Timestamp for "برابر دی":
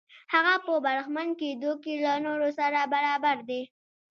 2.93-3.61